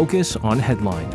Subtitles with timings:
[0.00, 1.14] Focus on Headline.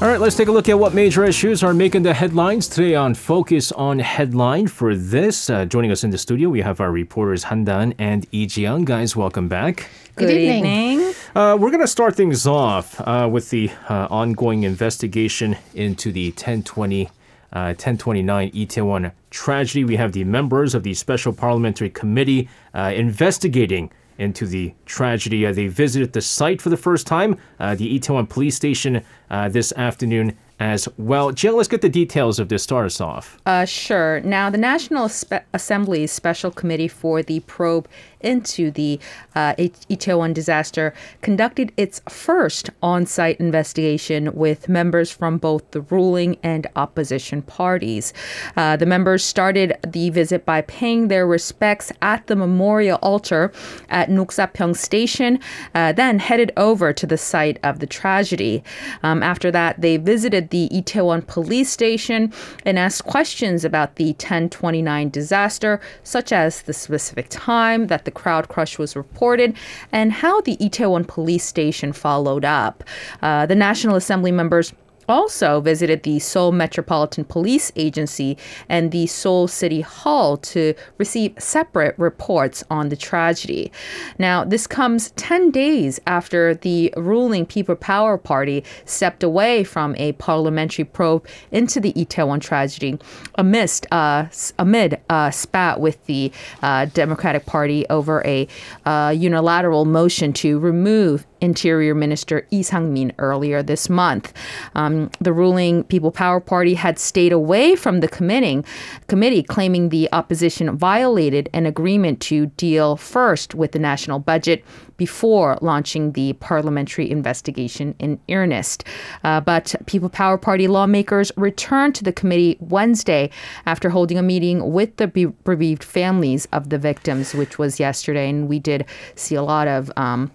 [0.00, 2.94] All right, let's take a look at what major issues are making the headlines today
[2.94, 4.68] on Focus on Headline.
[4.68, 8.46] For this, uh, joining us in the studio, we have our reporters Han-dan and Lee
[8.46, 8.86] Ji-young.
[8.86, 9.90] Guys, welcome back.
[10.16, 11.00] Good, Good evening.
[11.00, 11.14] evening.
[11.34, 16.30] Uh, we're going to start things off uh, with the uh, ongoing investigation into the
[16.30, 17.10] 1020.
[17.54, 19.84] Uh, 1029 Itaewon tragedy.
[19.84, 25.46] We have the members of the Special Parliamentary Committee uh, investigating into the tragedy.
[25.46, 29.48] Uh, they visited the site for the first time, uh, the Itaewon police station, uh,
[29.48, 31.32] this afternoon as well.
[31.32, 32.62] Jill, let's get the details of this.
[32.62, 33.40] Start us off.
[33.44, 34.20] Uh, sure.
[34.20, 37.88] Now, the National Spe- Assembly's Special Committee for the probe
[38.24, 38.98] into the
[39.34, 46.66] uh, Itaewon disaster conducted its first on-site investigation with members from both the ruling and
[46.76, 48.12] opposition parties.
[48.56, 53.52] Uh, the members started the visit by paying their respects at the memorial altar
[53.88, 55.38] at Noksapyeong Station,
[55.74, 58.62] uh, then headed over to the site of the tragedy.
[59.02, 62.32] Um, after that, they visited the Itaewon police station
[62.64, 68.48] and asked questions about the 1029 disaster, such as the specific time that the crowd
[68.48, 69.56] crush was reported
[69.92, 72.84] and how the Itaewon police station followed up.
[73.22, 74.72] Uh, the National Assembly members
[75.08, 78.36] also visited the Seoul Metropolitan Police Agency
[78.68, 83.70] and the Seoul City Hall to receive separate reports on the tragedy.
[84.18, 90.12] Now, this comes 10 days after the ruling People Power Party stepped away from a
[90.12, 92.98] parliamentary probe into the Itaewon tragedy
[93.36, 94.26] amidst, uh,
[94.58, 96.32] amid a spat with the
[96.62, 98.48] uh, Democratic Party over a
[98.84, 104.32] uh, unilateral motion to remove Interior Minister Lee Sang-min earlier this month.
[104.74, 108.64] Um, the ruling People Power Party had stayed away from the committee,
[109.08, 114.64] committee, claiming the opposition violated an agreement to deal first with the national budget
[114.96, 118.84] before launching the parliamentary investigation in earnest.
[119.24, 123.30] Uh, but People Power Party lawmakers returned to the committee Wednesday
[123.66, 125.08] after holding a meeting with the
[125.44, 129.90] bereaved families of the victims, which was yesterday, and we did see a lot of.
[129.96, 130.30] Um,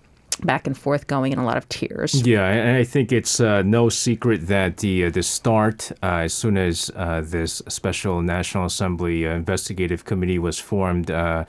[0.45, 2.25] back and forth going and a lot of tears.
[2.25, 6.33] Yeah, and I think it's uh, no secret that the uh, the start, uh, as
[6.33, 11.45] soon as uh, this special National Assembly uh, investigative committee was formed uh,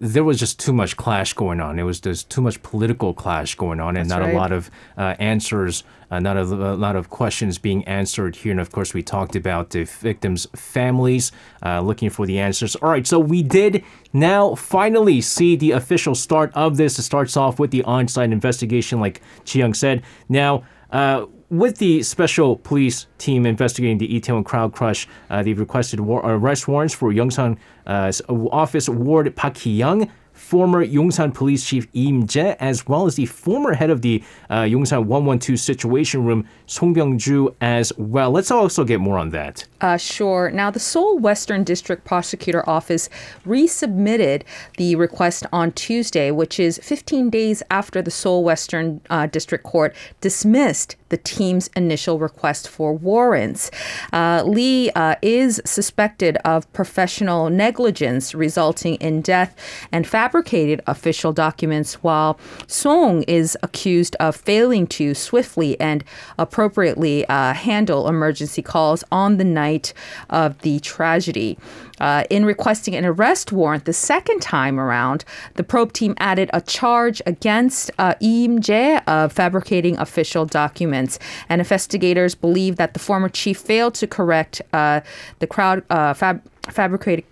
[0.00, 1.78] there was just too much clash going on.
[1.78, 4.34] It was just too much political clash going on, and That's not right.
[4.34, 8.50] a lot of uh, answers, uh, not a, a lot of questions being answered here.
[8.50, 11.30] And of course, we talked about the victims' families
[11.64, 12.74] uh, looking for the answers.
[12.76, 16.98] All right, so we did now finally see the official start of this.
[16.98, 20.02] It starts off with the on-site investigation, like Chiyoung said.
[20.28, 20.64] Now.
[20.90, 26.22] Uh, with the special police team investigating the Itaewon crowd crush, uh, they've requested war-
[26.24, 27.56] arrest warrants for Yongsan
[27.86, 28.12] uh,
[28.50, 33.72] office ward Park Hee-young, former Yongsan Police Chief Im Jae, as well as the former
[33.72, 38.30] head of the uh, Yongsan 112 Situation Room, Song Byung-ju, as well.
[38.30, 39.64] Let's also get more on that.
[39.80, 40.50] Uh, sure.
[40.50, 43.08] Now, the Seoul Western District Prosecutor Office
[43.46, 44.42] resubmitted
[44.76, 49.94] the request on Tuesday, which is 15 days after the Seoul Western uh, District Court
[50.20, 53.70] dismissed the team's initial request for warrants.
[54.12, 59.54] Uh, Lee uh, is suspected of professional negligence resulting in death
[59.92, 66.02] and fabricated official documents, while Song is accused of failing to swiftly and
[66.38, 69.92] appropriately uh, handle emergency calls on the night
[70.30, 71.58] of the tragedy.
[72.00, 75.26] Uh, in requesting an arrest warrant the second time around,
[75.56, 81.18] the probe team added a charge against uh, Im Jae of fabricating official documents.
[81.50, 85.02] And investigators believe that the former chief failed to correct uh,
[85.40, 87.24] the crowd uh, fab- fabricated.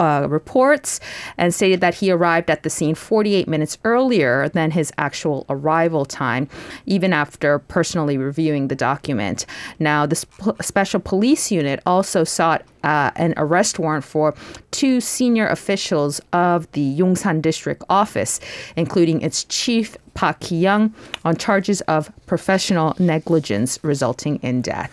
[0.00, 1.00] Uh, reports
[1.38, 6.04] and stated that he arrived at the scene 48 minutes earlier than his actual arrival
[6.04, 6.48] time,
[6.86, 9.46] even after personally reviewing the document.
[9.78, 14.34] Now, the sp- special police unit also sought uh, an arrest warrant for
[14.70, 18.40] two senior officials of the Yongsan District Office,
[18.76, 24.90] including its chief Park Hee-young, on charges of professional negligence resulting in death.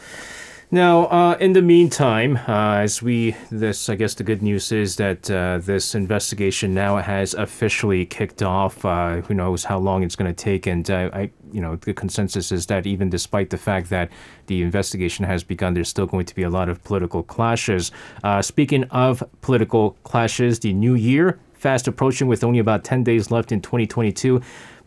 [0.73, 4.95] Now, uh, in the meantime, uh, as we this, I guess the good news is
[4.95, 8.85] that uh, this investigation now has officially kicked off.
[8.85, 10.67] Uh, who knows how long it's going to take?
[10.67, 14.11] And uh, I, you know, the consensus is that even despite the fact that
[14.47, 17.91] the investigation has begun, there's still going to be a lot of political clashes.
[18.23, 23.29] Uh, speaking of political clashes, the new year fast approaching with only about 10 days
[23.29, 24.41] left in 2022.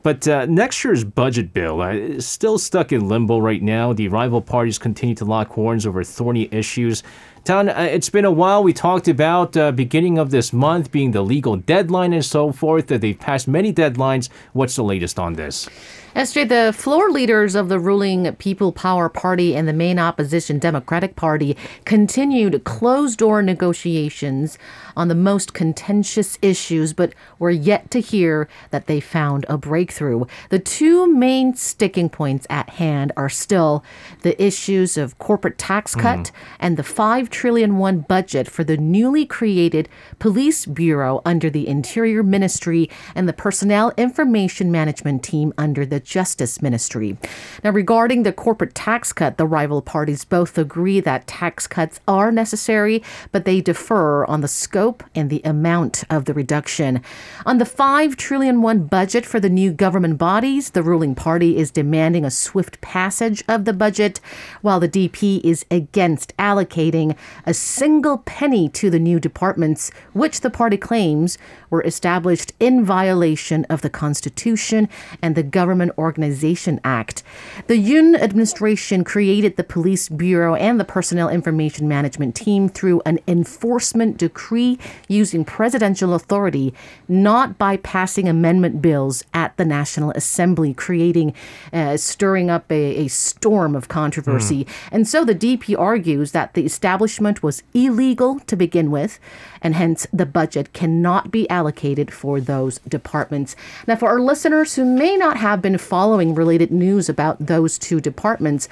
[0.04, 3.94] But uh, next year's budget bill uh, is still stuck in limbo right now.
[3.94, 7.02] The rival parties continue to lock horns over thorny issues.
[7.44, 8.62] Don, uh, it's been a while.
[8.62, 12.92] We talked about uh, beginning of this month being the legal deadline and so forth.
[12.92, 14.28] Uh, they've passed many deadlines.
[14.52, 15.70] What's the latest on this?
[16.14, 21.16] SJ, the floor leaders of the ruling People Power Party and the main opposition Democratic
[21.16, 24.56] Party continued closed door negotiations
[24.96, 30.24] on the most contentious issues, but we're yet to hear that they found a breakthrough.
[30.50, 33.84] The two main sticking points at hand are still
[34.22, 36.30] the issues of corporate tax cut mm.
[36.60, 39.88] and the 5 trillion won budget for the newly created
[40.18, 46.62] police bureau under the Interior Ministry and the Personnel Information Management team under the Justice
[46.62, 47.16] Ministry.
[47.62, 52.30] Now, regarding the corporate tax cut, the rival parties both agree that tax cuts are
[52.30, 53.02] necessary,
[53.32, 54.83] but they differ on the scope
[55.14, 57.02] and the amount of the reduction.
[57.46, 61.70] On the 5 trillion won budget for the new government bodies, the ruling party is
[61.70, 64.20] demanding a swift passage of the budget,
[64.60, 67.16] while the DP is against allocating
[67.46, 71.38] a single penny to the new departments, which the party claims
[71.70, 74.88] were established in violation of the Constitution
[75.22, 77.22] and the Government Organization Act.
[77.66, 83.18] The Yoon administration created the Police Bureau and the Personnel Information Management Team through an
[83.26, 84.73] enforcement decree
[85.08, 86.74] using presidential authority,
[87.08, 91.34] not by passing amendment bills at the National Assembly, creating,
[91.72, 94.64] uh, stirring up a, a, storm of controversy.
[94.64, 94.68] Mm.
[94.92, 99.18] And so the DP argues that the establishment was illegal to begin with,
[99.62, 103.56] and hence the budget cannot be allocated for those departments.
[103.86, 108.00] Now, for our listeners who may not have been following related news about those two
[108.00, 108.68] departments,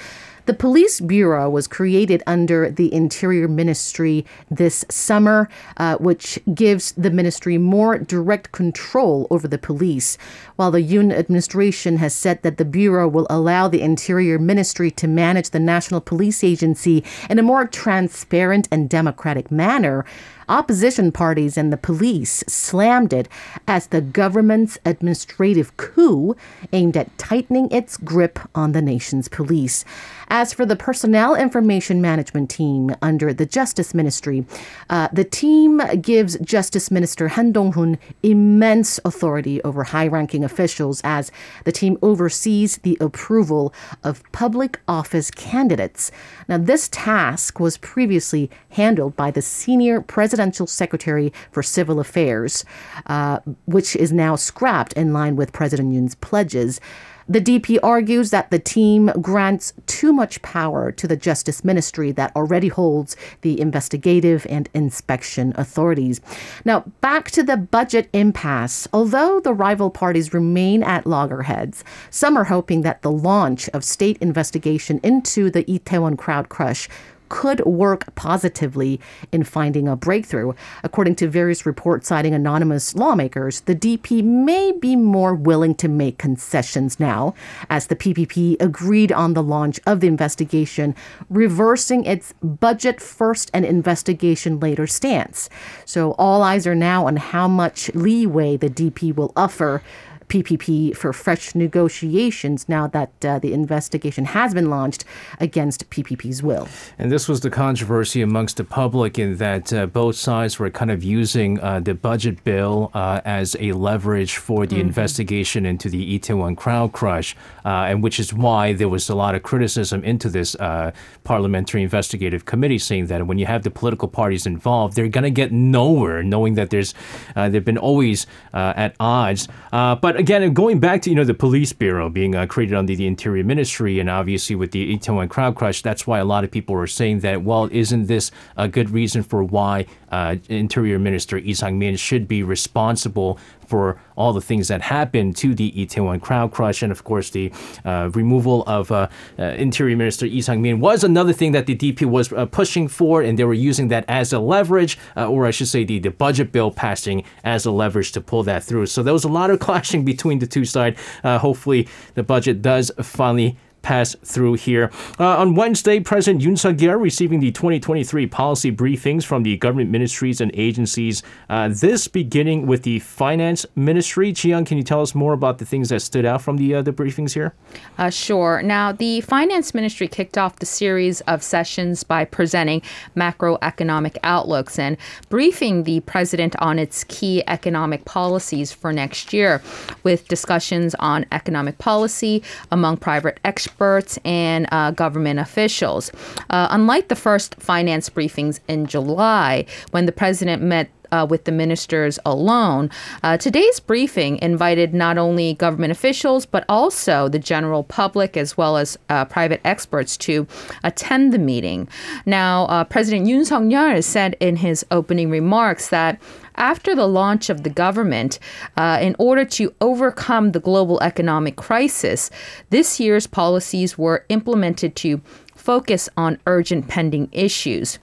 [0.47, 7.11] the Police Bureau was created under the Interior Ministry this summer, uh, which gives the
[7.11, 10.19] ministry more direct control over the police.
[10.57, 15.07] While the Yoon administration has said that the Bureau will allow the Interior Ministry to
[15.07, 20.05] manage the National Police Agency in a more transparent and democratic manner,
[20.49, 23.29] Opposition parties and the police slammed it
[23.67, 26.37] as the government's administrative coup
[26.73, 29.85] aimed at tightening its grip on the nation's police.
[30.29, 34.47] As for the personnel information management team under the Justice Ministry,
[34.89, 41.31] uh, the team gives Justice Minister Han Dong-hoon immense authority over high-ranking officials as
[41.65, 46.11] the team oversees the approval of public office candidates.
[46.49, 50.01] Now, this task was previously handled by the senior
[50.33, 52.65] presidential secretary for civil affairs,
[53.05, 56.81] uh, which is now scrapped in line with President Yoon's pledges.
[57.29, 62.35] The DP argues that the team grants too much power to the Justice Ministry that
[62.35, 66.21] already holds the investigative and inspection authorities.
[66.65, 68.89] Now, back to the budget impasse.
[68.93, 74.17] Although the rival parties remain at loggerheads, some are hoping that the launch of state
[74.21, 76.89] investigation into the Itaewon crowd crush
[77.33, 79.01] could work positively
[79.33, 80.53] in finding a breakthrough.
[80.85, 86.19] According to various reports citing anonymous lawmakers, the DP may be more willing to make
[86.19, 87.35] concessions now,
[87.71, 90.95] as the PPP agreed on the launch of the investigation,
[91.31, 95.49] reversing its budget first and investigation later stance.
[95.87, 99.83] So all eyes are now on how much leeway the DP will offer
[100.29, 105.05] PPP for fresh negotiations now that uh, the investigation has been launched
[105.41, 106.69] against PPP's will.
[106.99, 110.91] And this was the controversy amongst the public in that uh, both sides were kind
[110.91, 114.89] of using uh, the budget bill uh, as a leverage for the mm-hmm.
[114.89, 119.35] investigation into the Itaewon crowd crush, uh, and which is why there was a lot
[119.35, 120.93] of criticism into this uh,
[121.25, 125.31] parliamentary investigative committee, saying that when you have the political parties involved, they're going to
[125.31, 126.95] get nowhere, knowing that there's
[127.35, 129.49] they've been always at odds.
[129.71, 133.07] but again, going back to you know the police bureau being uh, created under the
[133.07, 136.77] Interior Ministry, and obviously with the Itaewon crowd crush, that's why a lot of people
[136.77, 137.43] are saying that.
[137.43, 142.43] Well, isn't this a good reason for why uh, Interior Minister Lee Sang-min should be
[142.43, 147.31] responsible for all the things that happened to the Itaewon crowd crush, and of course
[147.31, 147.51] the
[147.87, 152.05] uh, removal of uh, uh, Interior Minister Lee Sang-min was another thing that the DP
[152.05, 155.51] was uh, pushing for, and they were using that as a leverage, uh, or I
[155.51, 158.87] should say the, the budget bill passing as a leverage to pull that through.
[158.87, 161.01] So there was a lot of clashing between the two sides.
[161.25, 164.91] Hopefully the budget does finally pass through here.
[165.19, 170.41] Uh, on Wednesday, President Yoon Suk-yeol receiving the 2023 policy briefings from the government ministries
[170.41, 171.23] and agencies.
[171.51, 174.33] Uh, this beginning with the finance ministry.
[174.33, 176.83] Jiyoung, can you tell us more about the things that stood out from the uh,
[176.83, 177.55] the briefings here?
[177.99, 178.63] Uh, sure.
[178.63, 182.83] Now, the finance ministry kicked off the series of sessions by presenting
[183.17, 184.97] macroeconomic outlooks and
[185.29, 189.61] briefing the president on its key economic policies for next year,
[190.03, 196.13] with discussions on economic policy among private experts experts and uh, government officials.
[196.51, 201.53] Uh, unlike the first finance briefings in July, when the president met uh, with the
[201.53, 202.89] ministers alone.
[203.23, 208.79] Uh, today's briefing invited not only government officials, but also the general public as well
[208.79, 210.47] as uh, private experts to
[210.83, 211.87] attend the meeting.
[212.25, 216.19] Now, uh, President Yoon Suk Yeol said in his opening remarks that
[216.57, 218.39] after the launch of the government,
[218.77, 222.31] uh, in order to overcome the global economic crisis,
[222.71, 225.21] this year's policies were implemented to
[225.55, 227.99] focus on urgent pending issues.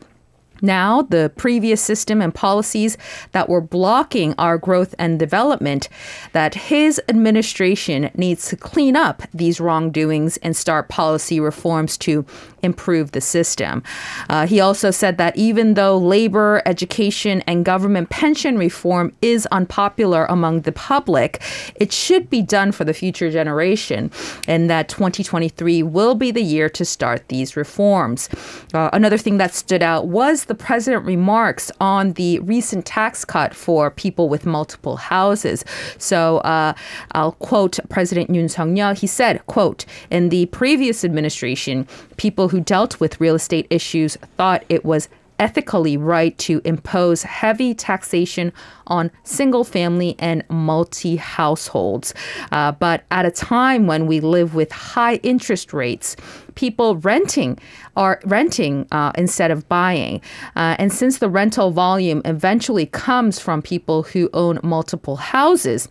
[0.62, 2.98] Now, the previous system and policies
[3.32, 5.90] that were blocking our growth and development,
[6.34, 12.26] that his administration needs to clean up these wrongdoings and start policy reforms to
[12.64, 13.84] improve the system.
[14.30, 20.26] Uh, he also said that even though labor, education, and government pension reform is unpopular
[20.26, 21.42] among the public,
[21.76, 24.12] it should be done for the future generation,
[24.48, 28.30] and that 2023 will be the year to start these reforms.
[28.74, 33.54] Uh, another thing that stood out was the president remarks on the recent tax cut
[33.56, 35.64] for people with multiple houses.
[35.98, 36.74] So uh,
[37.14, 38.98] I'll quote President Yoon Suk Yeol.
[38.98, 41.88] He said, "quote In the previous administration,
[42.18, 47.74] people who dealt with real estate issues thought it was." Ethically right to impose heavy
[47.74, 48.52] taxation
[48.88, 52.14] on single family and multi households.
[52.52, 56.18] Uh, but at a time when we live with high interest rates,
[56.56, 57.58] people renting
[57.96, 60.20] are renting uh, instead of buying.
[60.58, 65.88] Uh, and since the rental volume eventually comes from people who own multiple houses,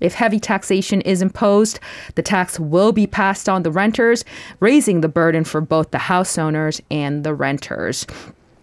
[0.00, 1.78] if heavy taxation is imposed,
[2.14, 4.24] the tax will be passed on the renters,
[4.60, 8.06] raising the burden for both the house owners and the renters.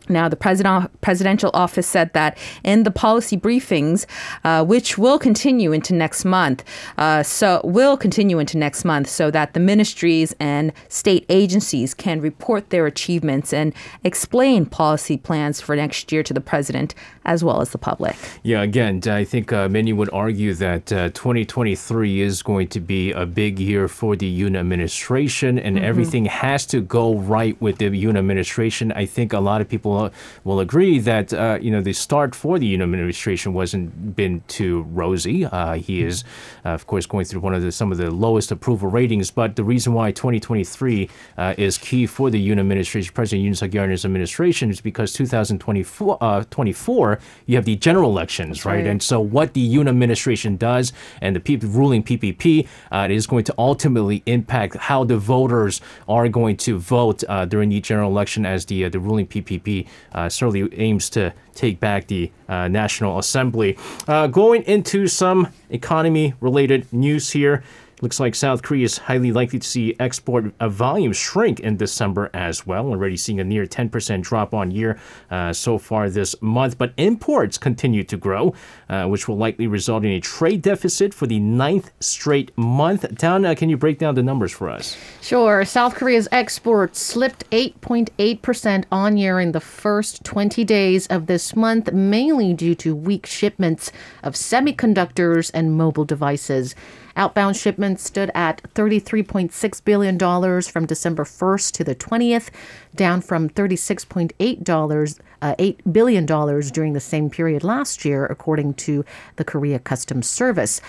[0.09, 4.05] Now, the president, presidential office said that in the policy briefings,
[4.43, 6.63] uh, which will continue into next month,
[6.97, 12.21] uh, so will continue into next month, so that the ministries and state agencies can
[12.21, 13.73] report their achievements and
[14.03, 16.95] explain policy plans for next year to the president
[17.25, 18.15] as well as the public.
[18.43, 23.11] Yeah, again, I think uh, many would argue that uh, 2023 is going to be
[23.11, 25.85] a big year for the Yoon administration, and mm-hmm.
[25.85, 28.91] everything has to go right with the Yoon administration.
[28.93, 29.96] I think a lot of people
[30.43, 34.83] will agree that uh, you know the start for the Yoon administration wasn't been too
[34.93, 35.45] rosy.
[35.45, 36.23] Uh, he is,
[36.65, 39.31] uh, of course, going through one of the some of the lowest approval ratings.
[39.31, 43.73] But the reason why 2023 uh, is key for the Yoon administration, President Yoon Suk
[43.75, 48.75] administration, is because 2024 uh, 24 you have the general elections, right?
[48.75, 48.87] right?
[48.87, 53.43] And so what the Yoon administration does and the people ruling PPP uh, is going
[53.45, 58.65] to ultimately impact how the voters are going to vote during the general election as
[58.65, 63.77] the the ruling PPP uh, certainly aims to take back the uh, National Assembly.
[64.07, 67.63] Uh, going into some economy related news here.
[67.99, 72.29] Looks like South Korea is highly likely to see export uh, volume shrink in December
[72.31, 72.85] as well.
[72.89, 74.99] Already seeing a near 10% drop on year
[75.31, 76.77] uh, so far this month.
[76.77, 78.53] But imports continue to grow,
[78.87, 83.15] uh, which will likely result in a trade deficit for the ninth straight month.
[83.15, 84.95] Down, uh, can you break down the numbers for us?
[85.19, 85.65] Sure.
[85.65, 91.91] South Korea's exports slipped 8.8% on year in the first 20 days of this month,
[91.91, 96.75] mainly due to weak shipments of semiconductors and mobile devices.
[97.17, 100.19] Outbound shipments stood at $33.6 billion
[100.61, 102.49] from December 1st to the 20th,
[102.95, 109.03] down from $36.8 uh, $8 billion during the same period last year, according to
[109.37, 110.79] the Korea Customs Service.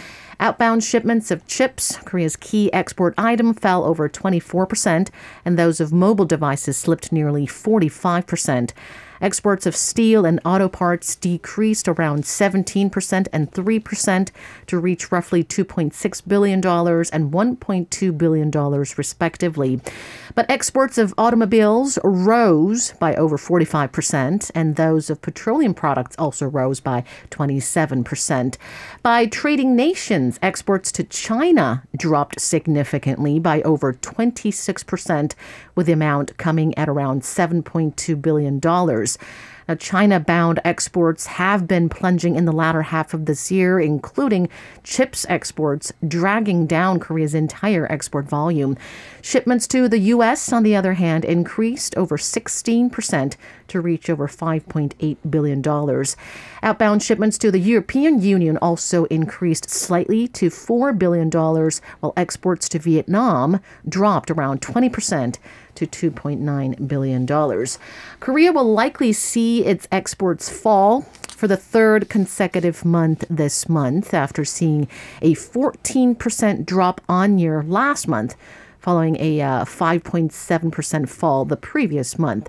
[0.40, 5.10] Outbound shipments of chips, Korea's key export item, fell over 24%,
[5.44, 8.72] and those of mobile devices slipped nearly 45%.
[9.20, 14.30] Exports of steel and auto parts decreased around 17% and 3%
[14.66, 18.50] to reach roughly $2.6 billion and $1.2 billion,
[18.96, 19.80] respectively.
[20.34, 26.78] But exports of automobiles rose by over 45%, and those of petroleum products also rose
[26.78, 28.56] by 27%.
[29.02, 35.34] By trading nations, exports to China dropped significantly by over 26%,
[35.74, 38.60] with the amount coming at around $7.2 billion.
[39.68, 43.78] Uh, now, China bound exports have been plunging in the latter half of this year,
[43.78, 44.48] including
[44.82, 48.78] chips exports, dragging down Korea's entire export volume.
[49.20, 53.36] Shipments to the U.S., on the other hand, increased over 16%
[53.68, 56.04] to reach over $5.8 billion.
[56.62, 62.78] Outbound shipments to the European Union also increased slightly to $4 billion, while exports to
[62.78, 65.36] Vietnam dropped around 20%
[65.86, 67.26] to $2.9 billion.
[68.18, 74.44] Korea will likely see its exports fall for the third consecutive month this month after
[74.44, 74.88] seeing
[75.22, 78.34] a 14% drop on year last month
[78.80, 82.48] following a uh, 5.7% fall the previous month.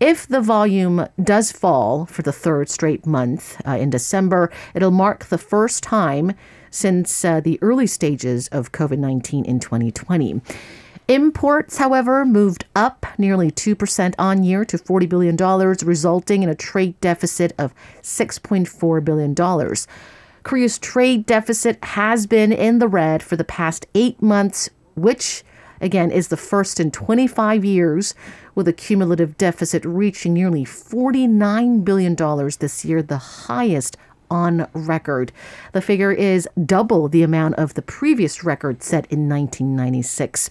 [0.00, 5.26] If the volume does fall for the third straight month uh, in December, it'll mark
[5.26, 6.32] the first time
[6.70, 10.40] since uh, the early stages of COVID 19 in 2020.
[11.08, 15.36] Imports, however, moved up nearly 2% on year to $40 billion,
[15.86, 17.72] resulting in a trade deficit of
[18.02, 19.76] $6.4 billion.
[20.42, 25.44] Korea's trade deficit has been in the red for the past eight months, which
[25.80, 28.14] again is the first in 25 years,
[28.56, 32.16] with a cumulative deficit reaching nearly $49 billion
[32.58, 33.96] this year, the highest
[34.30, 35.32] on record.
[35.72, 40.50] The figure is double the amount of the previous record set in 1996.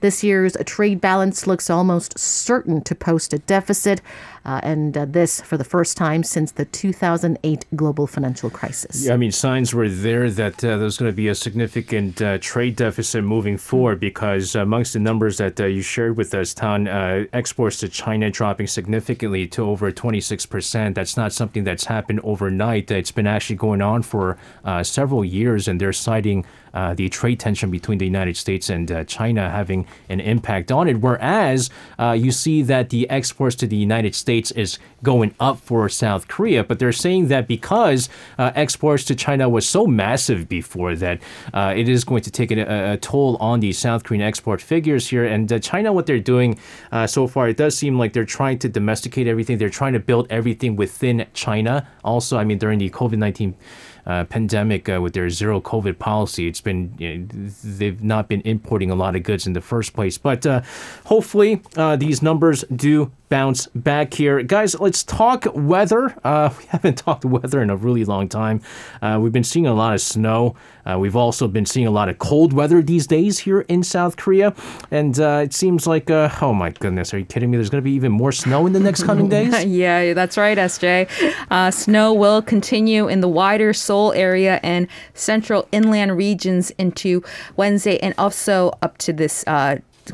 [0.00, 4.00] This year's trade balance looks almost certain to post a deficit,
[4.44, 9.06] uh, and uh, this for the first time since the 2008 global financial crisis.
[9.06, 12.38] Yeah, I mean, signs were there that uh, there's going to be a significant uh,
[12.38, 16.86] trade deficit moving forward because amongst the numbers that uh, you shared with us, Tan,
[16.86, 20.94] uh, exports to China dropping significantly to over 26%.
[20.94, 22.90] That's not something that's happened overnight.
[22.90, 26.46] It's been actually going on for uh, several years, and they're citing
[26.76, 30.86] uh, the trade tension between the United States and uh, China having an impact on
[30.88, 31.00] it.
[31.00, 35.88] Whereas uh, you see that the exports to the United States is going up for
[35.88, 40.94] South Korea, but they're saying that because uh, exports to China was so massive before
[40.96, 41.22] that
[41.54, 45.24] it is going to take a, a, toll on the South Korean export figures here.
[45.24, 46.58] And China, what they're doing
[47.06, 49.56] so far, it does seem like they're trying to domesticate everything.
[49.56, 51.88] They're trying to build everything within China.
[52.04, 53.54] Also, I mean, during the COVID 19
[54.06, 56.46] uh, pandemic uh, with their zero COVID policy.
[56.46, 57.26] It's been you know,
[57.64, 60.62] they've not been importing a lot of goods in the first place, but uh,
[61.04, 64.42] hopefully uh, these numbers do bounce back here.
[64.42, 66.16] Guys, let's talk weather.
[66.24, 68.60] Uh, we haven't talked weather in a really long time.
[69.02, 70.54] Uh, we've been seeing a lot of snow.
[70.84, 74.16] Uh, we've also been seeing a lot of cold weather these days here in South
[74.16, 74.54] Korea.
[74.90, 77.56] And uh, it seems like, uh, oh my goodness, are you kidding me?
[77.56, 79.64] There's going to be even more snow in the next coming days?
[79.66, 81.34] yeah, that's right, SJ.
[81.50, 87.22] Uh, snow will continue in the wider Seoul area and central inland regions into
[87.56, 89.44] Wednesday and also up to this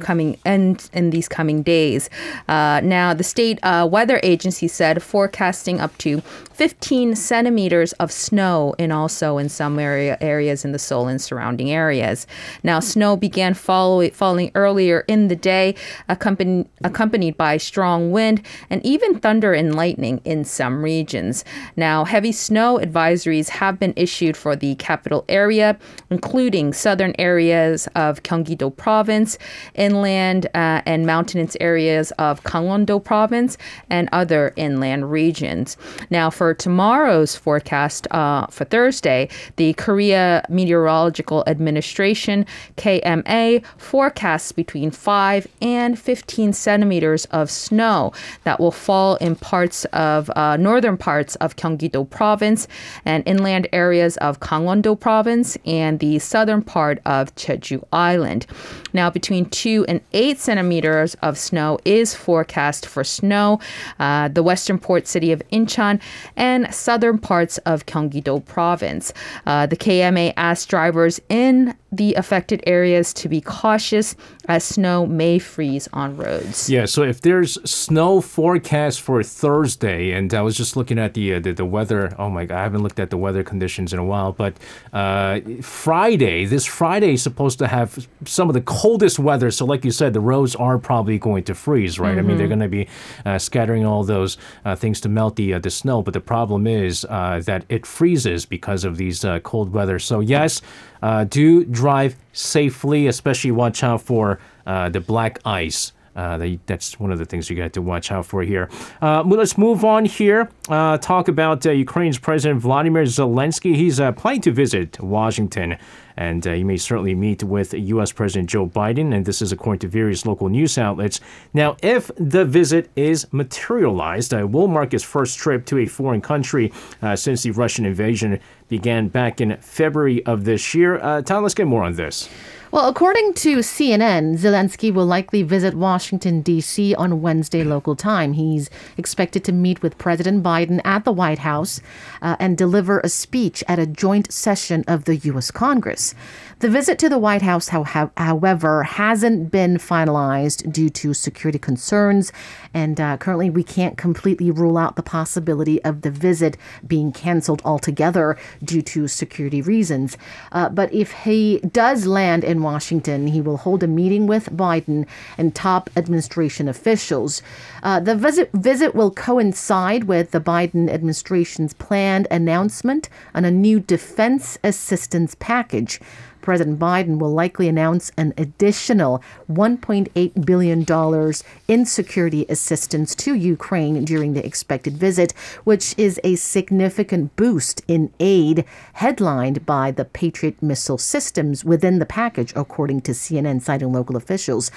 [0.00, 2.08] coming end in these coming days.
[2.48, 6.20] Uh, now, the state uh, weather agency said forecasting up to
[6.52, 11.70] 15 centimeters of snow and also in some area areas in the Seoul and surrounding
[11.70, 12.26] areas.
[12.62, 15.74] Now, snow began follow, falling earlier in the day,
[16.08, 21.44] accompanied, accompanied by strong wind and even thunder and lightning in some regions.
[21.76, 25.78] Now, heavy snow advisories have been issued for the capital area,
[26.10, 29.38] including southern areas of Gyeonggi-do province
[29.82, 33.58] inland uh, and mountainous areas of Gangwon-do province
[33.90, 35.76] and other inland regions.
[36.08, 45.48] Now, for tomorrow's forecast uh, for Thursday, the Korea Meteorological Administration KMA forecasts between 5
[45.60, 48.12] and 15 centimeters of snow
[48.44, 52.68] that will fall in parts of uh, northern parts of Gyeonggi-do province
[53.04, 58.46] and inland areas of Gangwon-do province and the southern part of Jeju Island.
[58.92, 63.58] Now, between 2 two and eight centimeters of snow is forecast for snow.
[63.98, 65.98] Uh, the western port city of Incheon
[66.36, 69.14] and southern parts of Gyeonggi-do province.
[69.46, 74.16] Uh, the KMA asked drivers in the affected areas to be cautious
[74.48, 76.68] as snow may freeze on roads.
[76.68, 81.34] Yeah, so if there's snow forecast for Thursday, and I was just looking at the
[81.34, 82.14] uh, the, the, weather.
[82.18, 84.32] Oh my God, I haven't looked at the weather conditions in a while.
[84.32, 84.56] But
[84.92, 89.50] uh, Friday, this Friday is supposed to have some of the coldest weather.
[89.50, 92.16] So, like you said, the roads are probably going to freeze, right?
[92.16, 92.18] Mm-hmm.
[92.18, 92.60] I mean, they're mm-hmm.
[92.60, 92.88] going to be
[93.26, 96.02] uh, scattering all those uh, things to melt the uh, the snow.
[96.02, 99.98] But the problem is uh, that it freezes because of these cold weather.
[99.98, 100.62] So yes.
[101.02, 105.92] Uh, do drive safely, especially watch out for uh, the black ice.
[106.14, 108.68] Uh, that's one of the things you got to watch out for here.
[109.00, 110.50] Uh, let's move on here.
[110.68, 113.74] Uh, talk about uh, Ukraine's President Vladimir Zelensky.
[113.74, 115.78] He's uh, planning to visit Washington,
[116.16, 118.12] and uh, he may certainly meet with U.S.
[118.12, 119.14] President Joe Biden.
[119.14, 121.20] And this is according to various local news outlets.
[121.54, 126.20] Now, if the visit is materialized, it will mark his first trip to a foreign
[126.20, 126.72] country
[127.14, 131.22] since the Russian invasion began back in February of this year.
[131.22, 132.28] Tom, let's get more on this.
[132.72, 136.94] Well, according to CNN, Zelensky will likely visit Washington, D.C.
[136.94, 138.32] on Wednesday local time.
[138.32, 141.82] He's expected to meet with President Biden at the White House
[142.22, 145.50] uh, and deliver a speech at a joint session of the U.S.
[145.50, 146.14] Congress.
[146.62, 152.32] The visit to the White House, however, hasn't been finalized due to security concerns,
[152.72, 157.62] and uh, currently we can't completely rule out the possibility of the visit being canceled
[157.64, 160.16] altogether due to security reasons.
[160.52, 165.04] Uh, but if he does land in Washington, he will hold a meeting with Biden
[165.36, 167.42] and top administration officials.
[167.82, 173.80] Uh, the visit visit will coincide with the Biden administration's planned announcement on a new
[173.80, 175.98] defense assistance package.
[176.42, 181.32] President Biden will likely announce an additional $1.8 billion
[181.68, 185.32] in security assistance to Ukraine during the expected visit,
[185.64, 192.06] which is a significant boost in aid, headlined by the Patriot missile systems within the
[192.06, 194.70] package, according to CNN, citing local officials.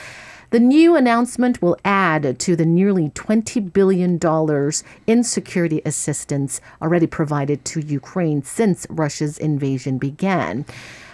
[0.52, 4.20] The new announcement will add to the nearly $20 billion
[5.08, 10.66] in security assistance already provided to Ukraine since Russia's invasion began.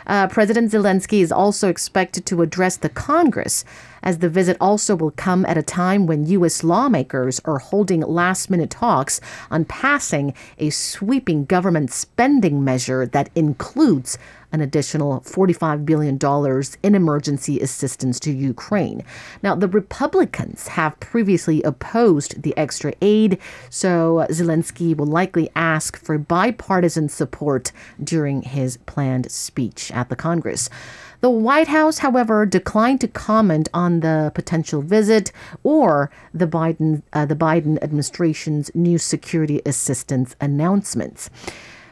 [0.08, 3.64] Uh, President Zelensky is also expected to address the Congress,
[4.04, 6.64] as the visit also will come at a time when U.S.
[6.64, 14.18] lawmakers are holding last minute talks on passing a sweeping government spending measure that includes
[14.52, 16.20] an additional $45 billion
[16.84, 19.04] in emergency assistance to Ukraine.
[19.44, 23.38] Now, the Republicans have previously opposed the extra aid,
[23.70, 27.72] so Zelensky will likely ask for bipartisan support
[28.04, 30.70] during his planned speech at the Congress.
[31.22, 35.32] The White House, however, declined to comment on the potential visit
[35.64, 41.30] or the Biden uh, the Biden administration's new security assistance announcements.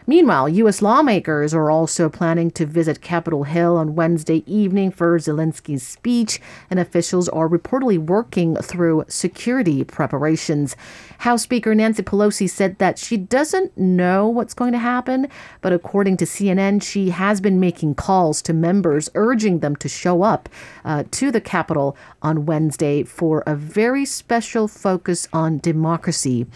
[0.10, 0.82] Meanwhile, U.S.
[0.82, 6.80] lawmakers are also planning to visit Capitol Hill on Wednesday evening for Zelensky's speech, and
[6.80, 10.76] officials are reportedly working through security preparations.
[11.20, 15.28] House Speaker Nancy Pelosi said that she doesn't know what's going to happen,
[15.62, 20.24] but according to CNN, she has been making calls to members urging them to show
[20.24, 20.50] up
[20.86, 26.48] uh, to the Capitol on Wednesday for a very special focus on democracy.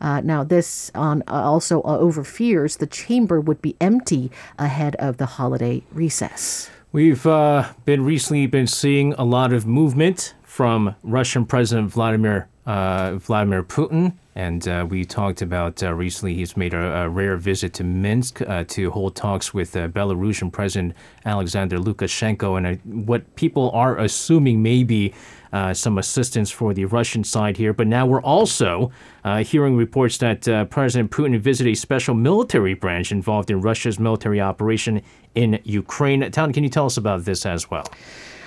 [0.00, 4.96] Uh, now, this on uh, also uh, over fears the chamber would be empty ahead
[4.96, 6.70] of the holiday recess.
[6.92, 13.16] We've uh, been recently been seeing a lot of movement from Russian President Vladimir uh,
[13.16, 14.14] Vladimir Putin.
[14.34, 18.42] And uh, we talked about uh, recently he's made a, a, rare visit to Minsk
[18.42, 22.58] uh, to hold talks with uh, Belarusian President Alexander Lukashenko.
[22.58, 25.14] And what people are assuming may be
[25.52, 27.72] uh, some assistance for the Russian side here.
[27.72, 28.90] But now we're also
[29.24, 33.98] uh, hearing reports that uh, President Putin visited a special military branch involved in Russia's
[33.98, 35.02] military operation
[35.34, 36.30] in Ukraine.
[36.30, 37.86] Town, can you tell us about this as well?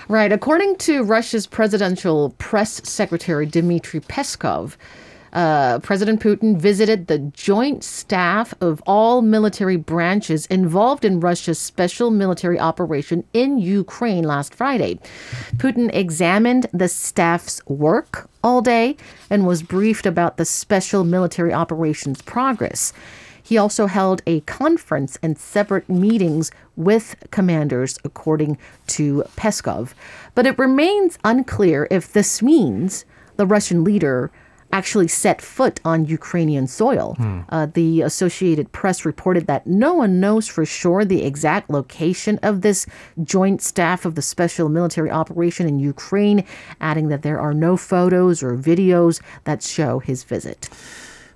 [0.07, 0.31] Right.
[0.31, 4.75] According to Russia's presidential press secretary, Dmitry Peskov,
[5.33, 12.11] uh, President Putin visited the joint staff of all military branches involved in Russia's special
[12.11, 14.99] military operation in Ukraine last Friday.
[15.57, 18.95] Putin examined the staff's work all day
[19.29, 22.93] and was briefed about the special military operation's progress.
[23.41, 29.93] He also held a conference and separate meetings with commanders, according to Peskov.
[30.35, 33.05] But it remains unclear if this means
[33.37, 34.29] the Russian leader
[34.71, 37.15] actually set foot on Ukrainian soil.
[37.17, 37.39] Hmm.
[37.49, 42.61] Uh, the Associated Press reported that no one knows for sure the exact location of
[42.61, 42.85] this
[43.23, 46.43] joint staff of the special military operation in Ukraine,
[46.81, 50.69] adding that there are no photos or videos that show his visit.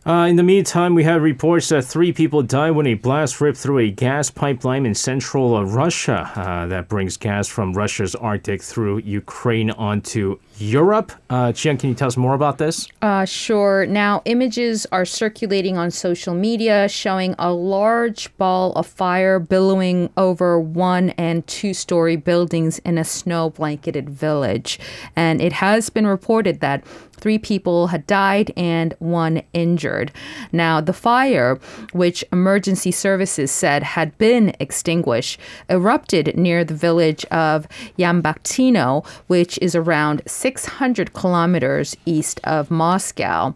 [0.06, 3.58] Uh, in the meantime, we have reports that three people died when a blast ripped
[3.58, 8.62] through a gas pipeline in central uh, Russia uh, that brings gas from Russia's Arctic
[8.62, 11.12] through Ukraine onto Europe.
[11.30, 12.88] Uh, can you tell us more about this?
[13.02, 13.86] Uh, sure.
[13.86, 20.60] Now, images are circulating on social media showing a large ball of fire billowing over
[20.60, 24.80] one and two story buildings in a snow blanketed village.
[25.15, 26.84] And it has been reported that
[27.23, 30.12] Three people had died and one injured.
[30.52, 31.58] Now, the fire,
[31.93, 37.65] which emergency services said had been extinguished, erupted near the village of
[37.97, 40.21] Yambakhtino, which is around
[40.53, 43.55] 600 kilometers east of Moscow.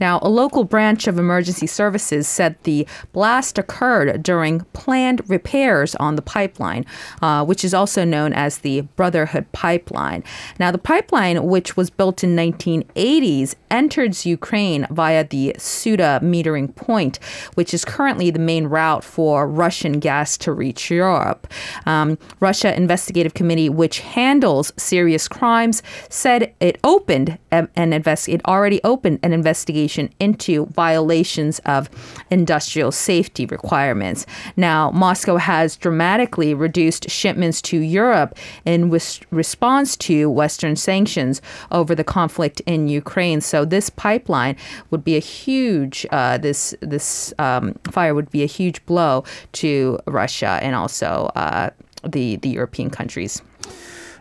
[0.00, 6.16] Now, a local branch of emergency services said the blast occurred during planned repairs on
[6.16, 6.86] the pipeline,
[7.20, 10.22] uh, which is also known as the Brotherhood Pipeline.
[10.58, 17.18] Now, the pipeline, which was built in 1980s, enters Ukraine via the Sudzha metering point,
[17.54, 21.46] which is currently the main route for Russian gas to reach Europe.
[21.86, 28.40] Um, Russia Investigative Committee, which handles serious crimes, said it opened an investigate.
[28.40, 31.88] It already opened an investigation investigation into violations of
[32.30, 34.26] industrial safety requirements.
[34.56, 38.90] Now, Moscow has dramatically reduced shipments to Europe in
[39.30, 43.40] response to Western sanctions over the conflict in Ukraine.
[43.40, 44.56] So this pipeline
[44.90, 49.98] would be a huge uh, this this um, fire would be a huge blow to
[50.06, 51.70] Russia and also uh,
[52.04, 53.42] the the European countries.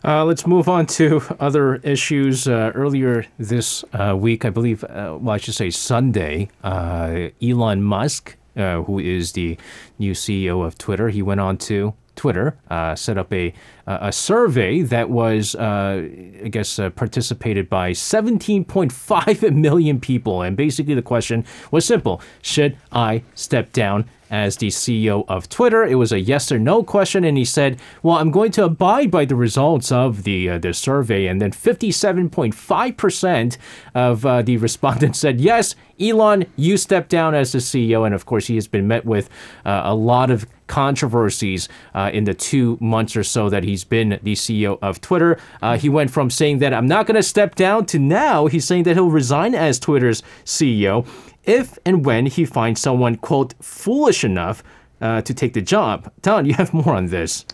[0.07, 2.47] Uh, let's move on to other issues.
[2.47, 7.83] Uh, earlier this uh, week, I believe, uh, well, I should say Sunday, uh, Elon
[7.83, 9.57] Musk, uh, who is the
[9.99, 12.57] new CEO of Twitter, he went on to Twitter,
[12.95, 13.53] set up a
[13.85, 21.45] a survey that was, I guess, participated by 17.5 million people, and basically the question
[21.69, 25.83] was simple: Should I step down as the CEO of Twitter.
[25.83, 29.11] It was a yes or no question, and he said, "Well, I'm going to abide
[29.11, 33.57] by the results of the uh, the survey." And then 57.5 percent
[33.93, 38.25] of uh, the respondents said, "Yes, Elon, you step down as the CEO." And of
[38.25, 39.29] course, he has been met with
[39.65, 44.19] uh, a lot of controversies uh, in the two months or so that he's been
[44.21, 45.39] the CEO of Twitter.
[45.61, 48.65] Uh, he went from saying that I'm not going to step down to now he's
[48.65, 51.07] saying that he'll resign as Twitter's CEO
[51.47, 54.63] if and when he finds someone, quote, foolish enough
[55.01, 56.11] uh, to take the job.
[56.21, 57.45] Don, you have more on this.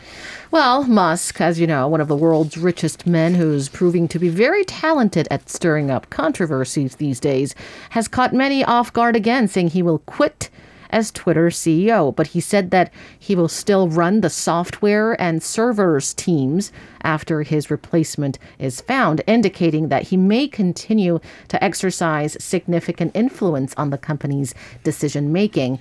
[0.51, 4.29] Well, Musk, as you know, one of the world's richest men who's proving to be
[4.29, 7.55] very talented at stirring up controversies these days,
[7.91, 10.49] has caught many off guard again, saying he will quit
[10.93, 16.13] as Twitter CEO, but he said that he will still run the software and servers
[16.13, 23.73] teams after his replacement is found, indicating that he may continue to exercise significant influence
[23.75, 24.53] on the company's
[24.83, 25.79] decision making.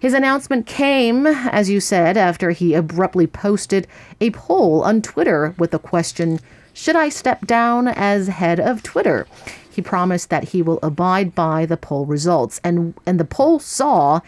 [0.00, 3.86] His announcement came, as you said, after he abruptly posted
[4.20, 6.40] a poll on Twitter with the question
[6.72, 9.26] Should I step down as head of Twitter?
[9.72, 12.60] He promised that he will abide by the poll results.
[12.62, 14.20] And, and the poll saw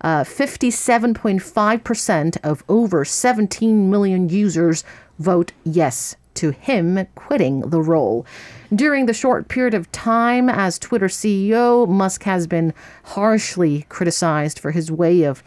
[0.00, 4.84] uh, 57.5% of over 17 million users
[5.18, 8.26] vote yes to him quitting the role.
[8.72, 12.72] During the short period of time as Twitter CEO, Musk has been
[13.04, 15.42] harshly criticized for his way of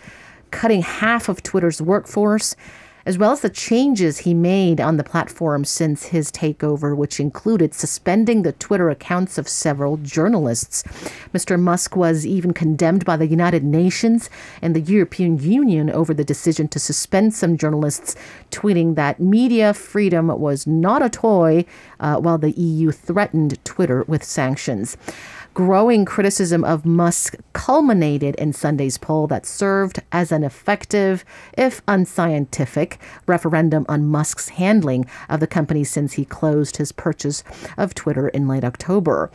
[0.51, 2.55] cutting half of Twitter's workforce
[3.05, 7.73] as well as the changes he made on the platform since his takeover, which included
[7.73, 10.83] suspending the Twitter accounts of several journalists.
[11.33, 11.59] Mr.
[11.59, 14.29] Musk was even condemned by the United Nations
[14.61, 18.15] and the European Union over the decision to suspend some journalists,
[18.51, 21.65] tweeting that media freedom was not a toy,
[21.99, 24.97] uh, while the EU threatened Twitter with sanctions.
[25.53, 31.25] Growing criticism of Musk culminated in Sunday's poll that served as an effective,
[31.57, 37.43] if unscientific, referendum on Musk's handling of the company since he closed his purchase
[37.77, 39.29] of Twitter in late October.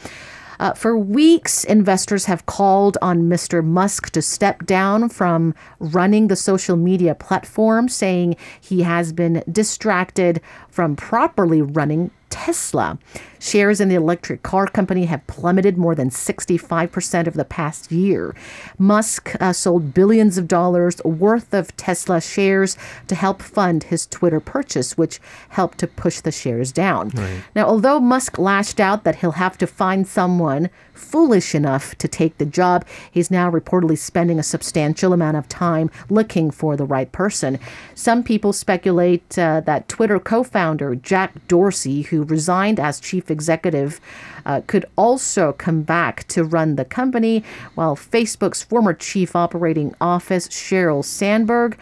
[0.58, 3.62] Uh, for weeks, investors have called on Mr.
[3.62, 10.40] Musk to step down from running the social media platform, saying he has been distracted
[10.70, 12.98] from properly running Tesla.
[13.38, 18.34] Shares in the electric car company have plummeted more than 65% over the past year.
[18.78, 22.76] Musk uh, sold billions of dollars worth of Tesla shares
[23.08, 27.10] to help fund his Twitter purchase, which helped to push the shares down.
[27.10, 27.42] Right.
[27.54, 32.38] Now, although Musk lashed out that he'll have to find someone foolish enough to take
[32.38, 37.10] the job, he's now reportedly spending a substantial amount of time looking for the right
[37.12, 37.58] person.
[37.94, 44.00] Some people speculate uh, that Twitter co founder Jack Dorsey, who resigned as chief executive,
[44.44, 50.48] uh, could also come back to run the company, while Facebook's former chief operating office,
[50.48, 51.76] Sheryl Sandberg,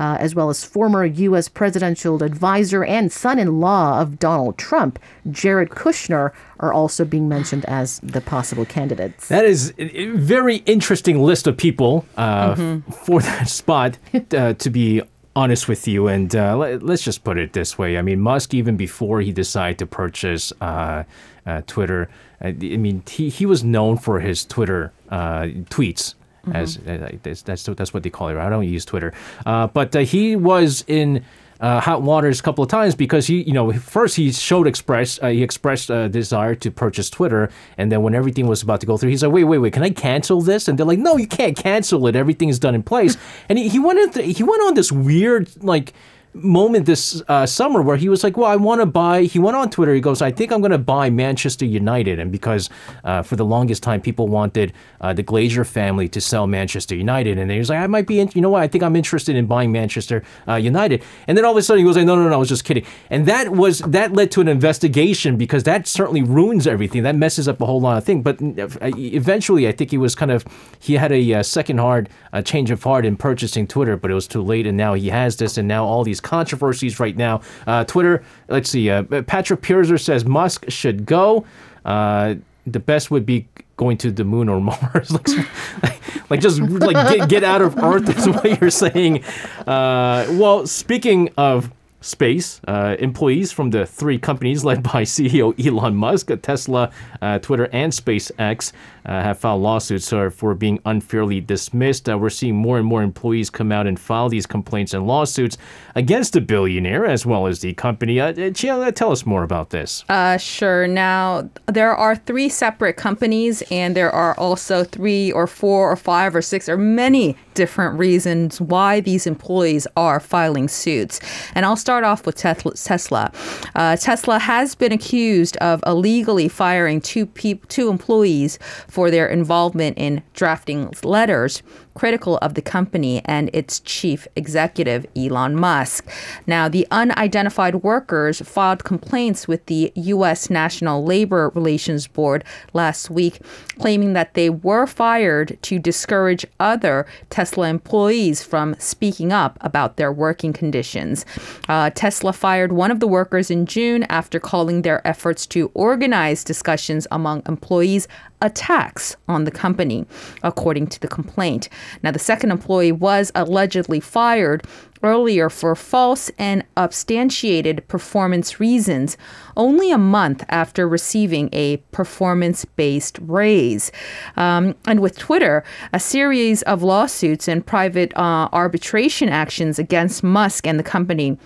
[0.00, 1.46] uh, as well as former U.S.
[1.46, 4.98] presidential advisor and son in law of Donald Trump,
[5.30, 9.28] Jared Kushner, are also being mentioned as the possible candidates.
[9.28, 12.90] That is a very interesting list of people uh, mm-hmm.
[12.90, 13.98] for that spot,
[14.32, 15.02] uh, to be
[15.36, 17.98] honest with you, and uh, let, us just put it this way.
[17.98, 21.04] I mean, Musk, even before he decided to purchase uh,
[21.44, 22.08] uh, Twitter,
[22.42, 26.14] uh, I mean, he, he was known for his Twitter uh, tweets.
[26.50, 26.56] Mm-hmm.
[26.56, 28.36] As uh, that's, that's that's what they call it.
[28.36, 29.12] I don't use Twitter,
[29.44, 31.24] but he was in
[31.60, 35.20] uh, hot waters a couple of times because he, you know, first he showed express,
[35.22, 38.86] uh, he expressed a desire to purchase Twitter, and then when everything was about to
[38.86, 40.68] go through, he's like, wait, wait, wait, can I cancel this?
[40.68, 42.16] And they're like, no, you can't cancel it.
[42.16, 43.16] Everything is done in place.
[43.48, 45.92] and he, he went into, he went on this weird like
[46.32, 49.56] moment this uh, summer where he was like, "Well, I want to buy." He went
[49.56, 49.94] on Twitter.
[49.94, 52.70] He goes, "I think I'm going to buy Manchester United," and because
[53.04, 57.38] uh, for the longest time people wanted uh, the Glazer family to sell Manchester United,
[57.38, 58.62] and he was like, "I might be, in, you know what?
[58.62, 61.84] I think I'm interested in buying Manchester uh, United." And then all of a sudden
[61.84, 64.40] he goes "No, no, no, I was just kidding," and that was that led to
[64.40, 67.02] an investigation because that certainly ruins everything.
[67.02, 68.22] That messes up a whole lot of things.
[68.22, 70.44] But uh, eventually, I think he was kind of
[70.78, 74.14] he had a uh, second heart, a change of heart in purchasing Twitter, but it
[74.14, 77.40] was too late, and now he has this, and now all these controversies right now.
[77.66, 78.90] Uh, Twitter, let's see.
[78.90, 81.44] Uh, Patrick Pierzer says Musk should go.
[81.84, 85.10] Uh, the best would be going to the moon or Mars.
[85.10, 89.24] like, like just like get, get out of Earth is what you're saying.
[89.66, 92.60] Uh, well, speaking of space.
[92.66, 96.90] Uh, employees from the three companies led by CEO Elon Musk, Tesla,
[97.22, 98.72] uh, Twitter, and SpaceX
[99.04, 102.08] uh, have filed lawsuits uh, for being unfairly dismissed.
[102.08, 105.56] Uh, we're seeing more and more employees come out and file these complaints and lawsuits
[105.94, 108.20] against the billionaire as well as the company.
[108.20, 110.04] Uh, Chia, tell us more about this.
[110.38, 110.86] sure.
[110.86, 116.34] Now, there are three separate companies, and there are also three or four or five
[116.34, 121.20] or six or many different reasons why these employees are filing suits.
[121.54, 123.30] And I'll start off with Tesla.
[123.74, 129.98] Uh, Tesla has been accused of illegally firing two, pe- two employees for their involvement
[129.98, 131.62] in drafting letters
[132.00, 136.08] critical of the company and its chief executive, Elon Musk.
[136.46, 140.48] Now, the unidentified workers filed complaints with the U.S.
[140.48, 143.42] National Labor Relations Board last week,
[143.78, 150.10] claiming that they were fired to discourage other Tesla employees from speaking up about their
[150.10, 151.26] working conditions.
[151.68, 156.44] Uh, Tesla fired one of the workers in June after calling their efforts to organize
[156.44, 158.08] discussions among employees
[158.42, 160.06] attacks on the company,
[160.42, 161.68] according to the complaint.
[162.02, 164.66] Now, the second employee was allegedly fired
[165.02, 169.16] earlier for false and substantiated performance reasons
[169.56, 173.90] only a month after receiving a performance based raise.
[174.36, 180.66] Um, and with Twitter, a series of lawsuits and private uh, arbitration actions against Musk
[180.66, 181.38] and the company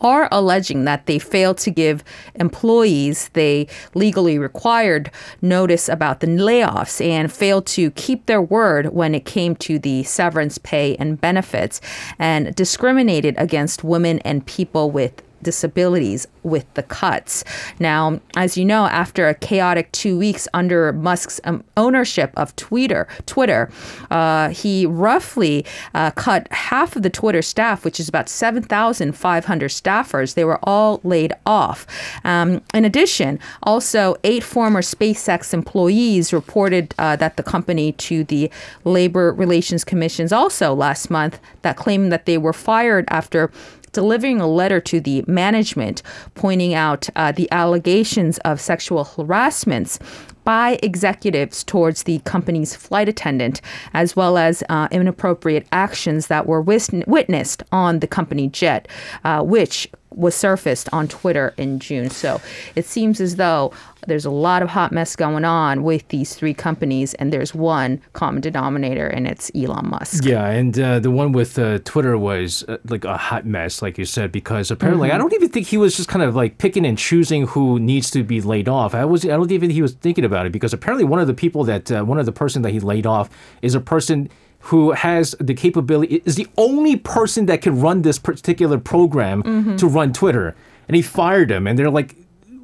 [0.00, 2.02] are alleging that they failed to give
[2.34, 5.10] employees they legally required
[5.42, 10.02] notice about the layoffs and failed to keep their word when it came to the
[10.04, 11.80] severance pay and benefits
[12.18, 17.44] and discriminated against women and people with disabilities with the cuts.
[17.78, 23.06] Now, as you know, after a chaotic two weeks under Musk's um, ownership of Twitter,
[23.26, 23.70] Twitter,
[24.10, 30.34] uh, he roughly uh, cut half of the Twitter staff, which is about 7,500 staffers.
[30.34, 31.86] They were all laid off.
[32.24, 38.50] Um, in addition, also eight former SpaceX employees reported uh, that the company to the
[38.84, 43.50] Labor Relations Commissions also last month that claimed that they were fired after
[43.92, 46.02] delivering a letter to the management
[46.34, 49.98] pointing out uh, the allegations of sexual harassments
[50.44, 53.60] by executives towards the company's flight attendant,
[53.94, 58.88] as well as uh, inappropriate actions that were witnessed on the company jet,
[59.24, 62.10] uh, which was surfaced on Twitter in June.
[62.10, 62.40] So
[62.74, 63.72] it seems as though
[64.06, 68.00] there's a lot of hot mess going on with these three companies, and there's one
[68.12, 70.24] common denominator, and it's Elon Musk.
[70.24, 73.98] Yeah, and uh, the one with uh, Twitter was uh, like a hot mess, like
[73.98, 75.16] you said, because apparently mm-hmm.
[75.16, 78.10] I don't even think he was just kind of like picking and choosing who needs
[78.12, 78.94] to be laid off.
[78.94, 81.26] I was I don't even think he was thinking about it because apparently one of
[81.26, 83.28] the people that uh, one of the person that he laid off
[83.62, 84.28] is a person
[84.64, 89.76] who has the capability is the only person that can run this particular program mm-hmm.
[89.76, 90.54] to run Twitter.
[90.86, 92.16] And he fired him, and they're like,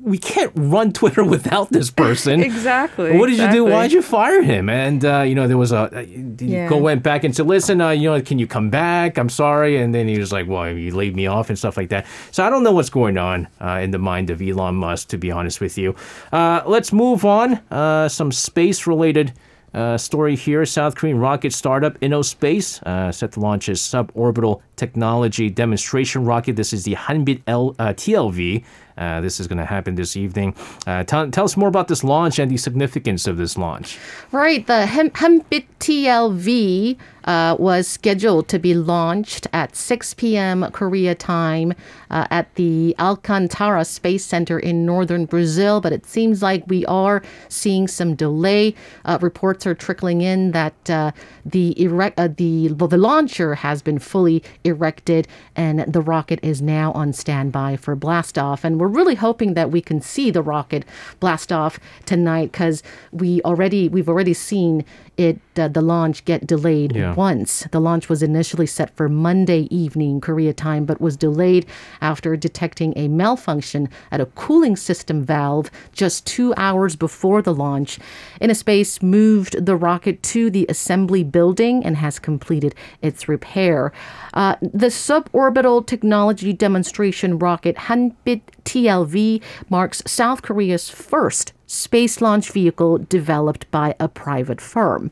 [0.07, 2.41] we can't run Twitter without this person.
[2.41, 3.19] exactly.
[3.19, 3.59] What did exactly.
[3.59, 3.73] you do?
[3.73, 4.71] Why did you fire him?
[4.71, 6.07] And uh, you know, there was a
[6.39, 6.69] yeah.
[6.69, 9.19] go went back and said, "Listen, uh, you know, can you come back?
[9.19, 11.91] I'm sorry." And then he was like, "Well, you laid me off and stuff like
[11.91, 15.09] that." So I don't know what's going on uh, in the mind of Elon Musk,
[15.09, 15.95] to be honest with you.
[16.33, 17.55] Uh, let's move on.
[17.71, 19.33] Uh, some space related
[19.77, 25.51] uh, story here South Korean rocket startup InnoSpace uh, set to launch a suborbital technology
[25.51, 26.57] demonstration rocket.
[26.57, 28.65] This is the Hanbit L, uh, TLV.
[28.97, 30.55] Uh, this is going to happen this evening.
[30.87, 33.99] Uh, tell, tell, us more about this launch and the significance of this launch.
[34.33, 34.67] Right.
[34.67, 40.71] The Hanbit TLV uh, was scheduled to be launched at 6 p.m.
[40.73, 41.75] Korea time
[42.11, 47.23] uh, at the Alcantara Space Center in northern Brazil, but it seems like we are
[47.49, 48.75] seeing some delay.
[49.05, 51.11] Uh, reports are trickling in that uh,
[51.45, 57.13] the, erect, the the launcher has been fully erected, and the rocket is now on
[57.13, 58.63] standby for blastoff.
[58.63, 60.85] And we're really hoping that we can see the rocket
[61.21, 64.85] blast off tonight because we already we've already seen
[65.17, 67.15] it uh, the launch get delayed Yeah.
[67.17, 67.67] Once.
[67.71, 71.67] The launch was initially set for Monday evening Korea time, but was delayed
[72.01, 77.99] after detecting a malfunction at a cooling system valve just two hours before the launch.
[78.41, 83.93] InnoSpace, moved the rocket to the assembly building and has completed its repair.
[84.35, 92.99] Uh, the suborbital technology demonstration rocket Hanbit TLV marks South Korea's first space launch vehicle
[92.99, 95.11] developed by a private firm.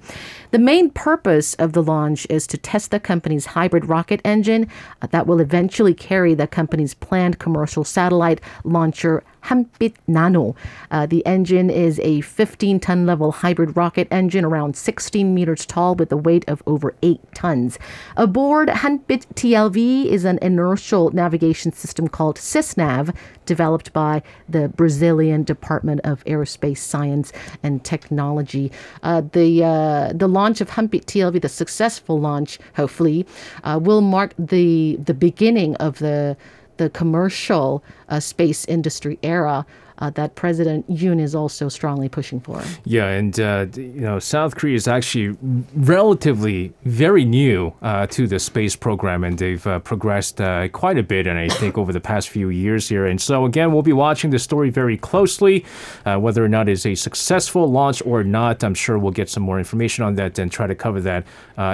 [0.50, 4.68] The main purpose of the launch is to test the company's hybrid rocket engine
[5.02, 10.54] uh, that will eventually carry the company's planned commercial satellite launcher Hanbit Nano.
[10.90, 15.94] Uh, the engine is a 15 ton level hybrid rocket engine around 16 meters tall
[15.94, 17.78] with a weight of over 8 tons.
[18.16, 23.14] Aboard Hanbit TLV is an inertial navigation system called SISNAV,
[23.46, 27.32] developed by the Brazilian Department of Aerospace Science
[27.62, 28.72] and Technology.
[29.02, 33.26] Uh, the uh, the launch of Hanbit TLV, the successful launch, hopefully,
[33.64, 36.36] uh, will mark the the beginning of the
[36.76, 39.66] the commercial uh, space industry era
[39.98, 42.62] uh, that President Yoon is also strongly pushing for.
[42.84, 45.36] Yeah, and uh, you know, South Korea is actually
[45.74, 51.02] relatively very new uh, to the space program, and they've uh, progressed uh, quite a
[51.02, 53.06] bit, and I think over the past few years here.
[53.06, 55.64] And so again, we'll be watching the story very closely,
[56.04, 58.64] uh, whether or not it's a successful launch or not.
[58.64, 61.24] I'm sure we'll get some more information on that and try to cover that